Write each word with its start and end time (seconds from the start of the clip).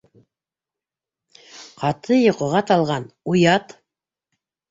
Ҡаты 1.81 2.17
йоҡоға 2.21 2.63
талған, 2.71 3.07
уят! 3.35 3.79